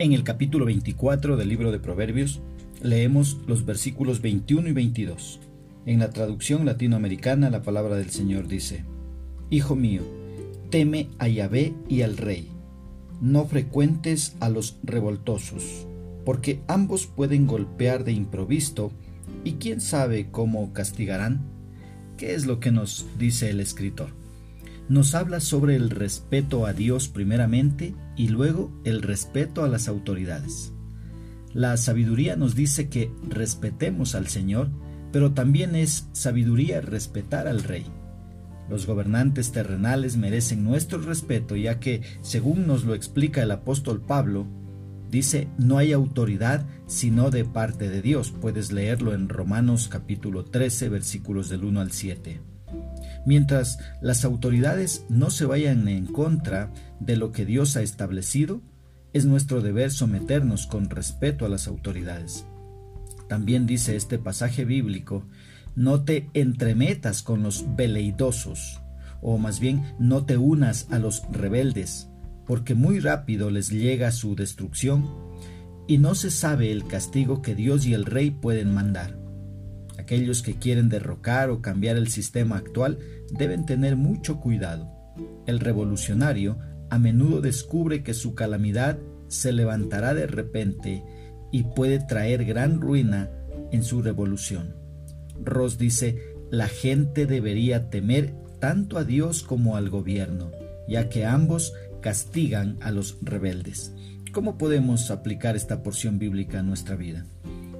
En 0.00 0.14
el 0.14 0.24
capítulo 0.24 0.64
24 0.64 1.36
del 1.36 1.50
libro 1.50 1.70
de 1.72 1.78
Proverbios 1.78 2.40
leemos 2.80 3.36
los 3.46 3.66
versículos 3.66 4.22
21 4.22 4.70
y 4.70 4.72
22. 4.72 5.40
En 5.84 5.98
la 5.98 6.08
traducción 6.08 6.64
latinoamericana 6.64 7.50
la 7.50 7.60
palabra 7.60 7.96
del 7.96 8.08
Señor 8.08 8.48
dice, 8.48 8.86
Hijo 9.50 9.76
mío, 9.76 10.00
teme 10.70 11.10
a 11.18 11.28
Yahvé 11.28 11.74
y 11.86 12.00
al 12.00 12.16
Rey, 12.16 12.48
no 13.20 13.44
frecuentes 13.44 14.36
a 14.40 14.48
los 14.48 14.78
revoltosos, 14.82 15.86
porque 16.24 16.62
ambos 16.66 17.06
pueden 17.06 17.46
golpear 17.46 18.02
de 18.02 18.12
improviso, 18.12 18.92
y 19.44 19.56
quién 19.56 19.82
sabe 19.82 20.30
cómo 20.30 20.72
castigarán. 20.72 21.42
¿Qué 22.16 22.34
es 22.34 22.46
lo 22.46 22.58
que 22.58 22.70
nos 22.72 23.06
dice 23.18 23.50
el 23.50 23.60
escritor? 23.60 24.19
Nos 24.90 25.14
habla 25.14 25.38
sobre 25.38 25.76
el 25.76 25.88
respeto 25.88 26.66
a 26.66 26.72
Dios 26.72 27.08
primeramente 27.08 27.94
y 28.16 28.26
luego 28.26 28.72
el 28.84 29.02
respeto 29.02 29.62
a 29.62 29.68
las 29.68 29.86
autoridades. 29.86 30.72
La 31.54 31.76
sabiduría 31.76 32.34
nos 32.34 32.56
dice 32.56 32.88
que 32.88 33.12
respetemos 33.22 34.16
al 34.16 34.26
Señor, 34.26 34.68
pero 35.12 35.32
también 35.32 35.76
es 35.76 36.08
sabiduría 36.10 36.80
respetar 36.80 37.46
al 37.46 37.62
Rey. 37.62 37.86
Los 38.68 38.84
gobernantes 38.86 39.52
terrenales 39.52 40.16
merecen 40.16 40.64
nuestro 40.64 41.00
respeto 41.00 41.54
ya 41.54 41.78
que, 41.78 42.02
según 42.20 42.66
nos 42.66 42.84
lo 42.84 42.94
explica 42.94 43.44
el 43.44 43.52
apóstol 43.52 44.00
Pablo, 44.00 44.48
dice, 45.08 45.46
no 45.56 45.78
hay 45.78 45.92
autoridad 45.92 46.66
sino 46.88 47.30
de 47.30 47.44
parte 47.44 47.88
de 47.88 48.02
Dios. 48.02 48.32
Puedes 48.32 48.72
leerlo 48.72 49.14
en 49.14 49.28
Romanos 49.28 49.86
capítulo 49.86 50.44
13 50.46 50.88
versículos 50.88 51.48
del 51.48 51.62
1 51.62 51.80
al 51.80 51.92
7. 51.92 52.40
Mientras 53.26 53.78
las 54.00 54.24
autoridades 54.24 55.04
no 55.08 55.30
se 55.30 55.44
vayan 55.44 55.88
en 55.88 56.06
contra 56.06 56.72
de 57.00 57.16
lo 57.16 57.32
que 57.32 57.44
Dios 57.44 57.76
ha 57.76 57.82
establecido, 57.82 58.62
es 59.12 59.24
nuestro 59.26 59.60
deber 59.60 59.90
someternos 59.90 60.66
con 60.66 60.88
respeto 60.88 61.44
a 61.44 61.48
las 61.48 61.66
autoridades. 61.66 62.46
También 63.28 63.66
dice 63.66 63.96
este 63.96 64.18
pasaje 64.18 64.64
bíblico, 64.64 65.24
no 65.76 66.02
te 66.02 66.28
entremetas 66.34 67.22
con 67.22 67.42
los 67.42 67.64
veleidosos, 67.76 68.80
o 69.22 69.38
más 69.38 69.60
bien 69.60 69.82
no 69.98 70.24
te 70.24 70.36
unas 70.36 70.86
a 70.90 70.98
los 70.98 71.22
rebeldes, 71.30 72.08
porque 72.46 72.74
muy 72.74 72.98
rápido 73.00 73.50
les 73.50 73.70
llega 73.70 74.10
su 74.12 74.34
destrucción, 74.34 75.08
y 75.86 75.98
no 75.98 76.14
se 76.14 76.30
sabe 76.30 76.72
el 76.72 76.86
castigo 76.86 77.42
que 77.42 77.54
Dios 77.54 77.86
y 77.86 77.94
el 77.94 78.04
Rey 78.04 78.30
pueden 78.30 78.72
mandar. 78.72 79.16
Aquellos 80.00 80.40
que 80.42 80.54
quieren 80.54 80.88
derrocar 80.88 81.50
o 81.50 81.60
cambiar 81.60 81.96
el 81.96 82.08
sistema 82.08 82.56
actual 82.56 82.98
deben 83.30 83.66
tener 83.66 83.96
mucho 83.96 84.40
cuidado. 84.40 84.90
El 85.46 85.60
revolucionario 85.60 86.56
a 86.88 86.98
menudo 86.98 87.42
descubre 87.42 88.02
que 88.02 88.14
su 88.14 88.34
calamidad 88.34 88.98
se 89.28 89.52
levantará 89.52 90.14
de 90.14 90.26
repente 90.26 91.04
y 91.52 91.64
puede 91.64 91.98
traer 91.98 92.46
gran 92.46 92.80
ruina 92.80 93.28
en 93.72 93.84
su 93.84 94.00
revolución. 94.00 94.74
Ross 95.44 95.76
dice, 95.76 96.16
la 96.50 96.68
gente 96.68 97.26
debería 97.26 97.90
temer 97.90 98.32
tanto 98.58 98.96
a 98.96 99.04
Dios 99.04 99.42
como 99.42 99.76
al 99.76 99.90
gobierno, 99.90 100.50
ya 100.88 101.10
que 101.10 101.26
ambos 101.26 101.74
castigan 102.00 102.78
a 102.80 102.90
los 102.90 103.18
rebeldes. 103.20 103.92
¿Cómo 104.32 104.56
podemos 104.56 105.10
aplicar 105.10 105.56
esta 105.56 105.82
porción 105.82 106.18
bíblica 106.18 106.60
a 106.60 106.62
nuestra 106.62 106.96
vida? 106.96 107.26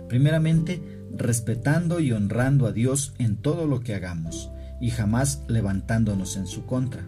Primeramente, 0.09 1.00
respetando 1.17 2.01
y 2.01 2.13
honrando 2.13 2.67
a 2.67 2.73
Dios 2.73 3.15
en 3.19 3.37
todo 3.37 3.67
lo 3.67 3.81
que 3.81 3.95
hagamos 3.95 4.51
y 4.81 4.91
jamás 4.91 5.45
levantándonos 5.49 6.37
en 6.37 6.47
su 6.47 6.65
contra. 6.67 7.07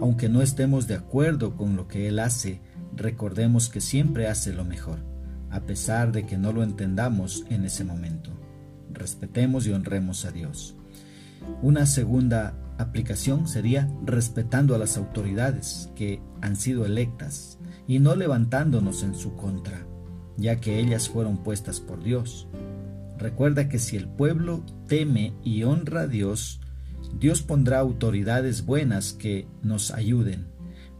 Aunque 0.00 0.28
no 0.28 0.42
estemos 0.42 0.86
de 0.86 0.94
acuerdo 0.94 1.56
con 1.56 1.76
lo 1.76 1.88
que 1.88 2.08
Él 2.08 2.18
hace, 2.18 2.60
recordemos 2.94 3.68
que 3.68 3.80
siempre 3.80 4.28
hace 4.28 4.52
lo 4.52 4.64
mejor, 4.64 4.98
a 5.50 5.60
pesar 5.60 6.12
de 6.12 6.24
que 6.26 6.38
no 6.38 6.52
lo 6.52 6.62
entendamos 6.62 7.44
en 7.50 7.64
ese 7.64 7.84
momento. 7.84 8.30
Respetemos 8.92 9.66
y 9.66 9.72
honremos 9.72 10.24
a 10.24 10.30
Dios. 10.30 10.76
Una 11.62 11.86
segunda 11.86 12.54
aplicación 12.78 13.46
sería 13.46 13.90
respetando 14.04 14.74
a 14.74 14.78
las 14.78 14.96
autoridades 14.96 15.90
que 15.94 16.20
han 16.40 16.56
sido 16.56 16.86
electas 16.86 17.58
y 17.86 17.98
no 17.98 18.14
levantándonos 18.14 19.02
en 19.02 19.14
su 19.14 19.36
contra, 19.36 19.86
ya 20.36 20.60
que 20.60 20.78
ellas 20.78 21.08
fueron 21.08 21.42
puestas 21.42 21.80
por 21.80 22.02
Dios. 22.02 22.48
Recuerda 23.20 23.68
que 23.68 23.78
si 23.78 23.98
el 23.98 24.08
pueblo 24.08 24.64
teme 24.88 25.34
y 25.44 25.62
honra 25.64 26.02
a 26.02 26.06
Dios, 26.06 26.60
Dios 27.18 27.42
pondrá 27.42 27.78
autoridades 27.78 28.64
buenas 28.64 29.12
que 29.12 29.46
nos 29.62 29.90
ayuden. 29.90 30.46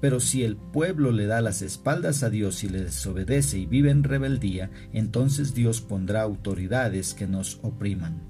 Pero 0.03 0.20
si 0.20 0.44
el 0.44 0.56
pueblo 0.56 1.12
le 1.12 1.25
da 1.25 1.41
las 1.41 1.62
espaldas 1.62 2.22
a 2.22 2.28
Dios 2.28 2.62
y 2.62 2.69
le 2.69 2.84
desobedece 2.84 3.59
y 3.59 3.66
vive 3.66 3.91
en 3.91 4.04
rebeldía, 4.04 4.70
entonces 4.92 5.54
Dios 5.54 5.80
pondrá 5.80 6.20
autoridades 6.20 7.14
que 7.14 7.26
nos 7.26 7.59
opriman. 7.62 8.22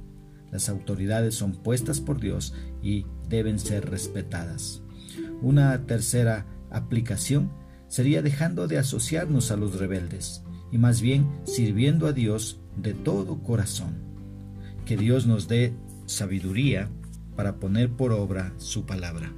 Las 0.53 0.69
autoridades 0.69 1.35
son 1.35 1.53
puestas 1.53 2.01
por 2.01 2.21
Dios 2.21 2.55
y 2.83 3.07
deben 3.29 3.59
ser 3.59 3.91
respetadas. 3.91 4.83
Una 5.43 5.87
tercera 5.87 6.47
aplicación 6.71 7.51
sería 7.89 8.23
dejando 8.23 8.69
de 8.69 8.79
asociarnos 8.79 9.51
a 9.51 9.57
los 9.57 9.81
rebeldes 9.81 10.45
y 10.73 10.79
más 10.79 11.01
bien 11.01 11.27
sirviendo 11.45 12.07
a 12.07 12.13
Dios 12.13 12.61
de 12.77 12.95
todo 12.95 13.43
corazón. 13.43 13.95
Que 14.85 14.97
Dios 14.97 15.27
nos 15.27 15.49
dé 15.49 15.75
sabiduría 16.07 16.89
para 17.37 17.57
poner 17.57 17.91
por 17.91 18.13
obra 18.13 18.53
su 18.59 18.85
palabra. 18.85 19.33